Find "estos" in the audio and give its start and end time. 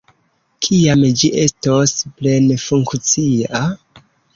1.43-1.95